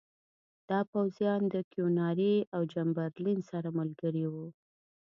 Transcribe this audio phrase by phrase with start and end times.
[0.69, 4.47] دا پوځیان د کیوناري او چمبرلین سره ملګري وو.